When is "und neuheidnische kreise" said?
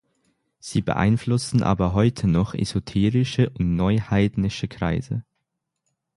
3.51-5.25